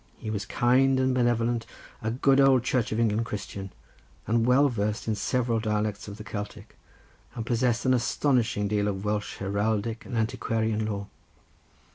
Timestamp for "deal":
8.67-8.87